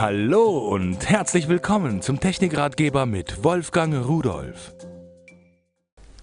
[0.00, 4.72] Hallo und herzlich willkommen zum Technikratgeber mit Wolfgang Rudolf.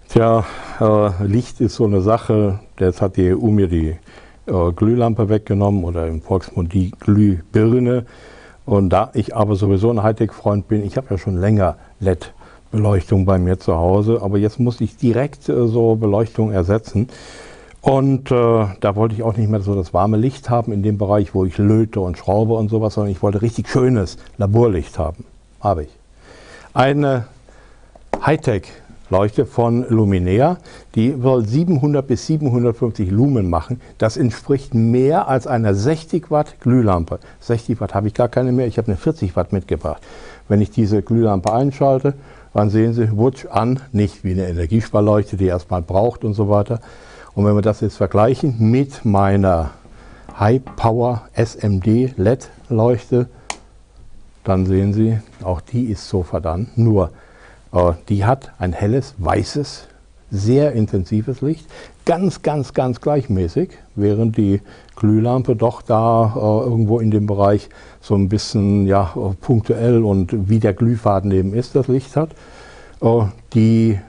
[0.07, 0.45] Tja,
[0.79, 2.61] äh, Licht ist so eine Sache.
[2.79, 3.97] Jetzt hat die EU mir die
[4.45, 8.05] äh, Glühlampe weggenommen oder im Volksmund die Glühbirne.
[8.65, 13.37] Und da ich aber sowieso ein Hightech-Freund bin, ich habe ja schon länger LED-Beleuchtung bei
[13.39, 17.09] mir zu Hause, aber jetzt muss ich direkt äh, so Beleuchtung ersetzen.
[17.85, 20.97] Und äh, da wollte ich auch nicht mehr so das warme Licht haben in dem
[20.97, 25.23] Bereich, wo ich löte und schraube und sowas, sondern ich wollte richtig schönes Laborlicht haben.
[25.59, 25.89] Habe ich.
[26.73, 27.27] Eine
[28.25, 30.57] Hightech-Leuchte von Luminea,
[30.95, 33.79] die soll 700 bis 750 Lumen machen.
[33.99, 37.19] Das entspricht mehr als einer 60 Watt Glühlampe.
[37.41, 40.01] 60 Watt habe ich gar keine mehr, ich habe eine 40 Watt mitgebracht.
[40.47, 42.15] Wenn ich diese Glühlampe einschalte,
[42.51, 46.79] dann sehen Sie, wutsch an, nicht wie eine Energiesparleuchte, die erstmal braucht und so weiter,
[47.35, 49.71] und wenn wir das jetzt vergleichen mit meiner
[50.39, 53.27] High Power SMD LED Leuchte,
[54.43, 56.77] dann sehen Sie, auch die ist so verdammt.
[56.77, 57.11] Nur,
[57.73, 59.87] äh, die hat ein helles, weißes,
[60.31, 61.67] sehr intensives Licht,
[62.05, 64.61] ganz, ganz, ganz gleichmäßig, während die
[64.95, 67.69] Glühlampe doch da äh, irgendwo in dem Bereich
[68.01, 72.31] so ein bisschen ja, punktuell und wie der Glühfaden eben ist, das Licht hat.
[73.01, 73.99] Äh, die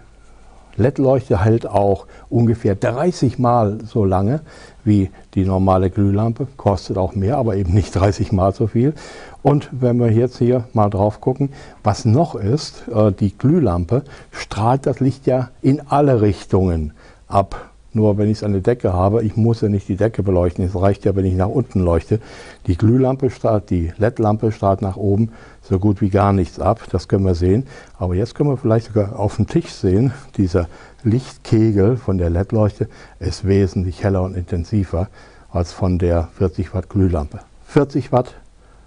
[0.76, 4.40] LED-Leuchte hält auch ungefähr 30 Mal so lange
[4.84, 8.94] wie die normale Glühlampe, kostet auch mehr, aber eben nicht 30 Mal so viel.
[9.42, 11.50] Und wenn wir jetzt hier mal drauf gucken,
[11.82, 16.92] was noch ist, äh, die Glühlampe strahlt das Licht ja in alle Richtungen
[17.28, 17.70] ab.
[17.96, 20.62] Nur wenn ich es an der Decke habe, ich muss ja nicht die Decke beleuchten.
[20.62, 22.20] Es reicht ja, wenn ich nach unten leuchte.
[22.66, 26.82] Die Glühlampe strahlt, die LED-Lampe strahlt nach oben so gut wie gar nichts ab.
[26.90, 27.66] Das können wir sehen.
[27.98, 30.68] Aber jetzt können wir vielleicht sogar auf dem Tisch sehen, dieser
[31.04, 32.86] Lichtkegel von der LED-Leuchte
[33.18, 35.08] ist wesentlich heller und intensiver
[35.50, 37.40] als von der 40 Watt Glühlampe.
[37.64, 38.34] 40 Watt,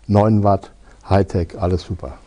[0.06, 0.72] 9 Watt,
[1.10, 2.20] Hightech, alles super.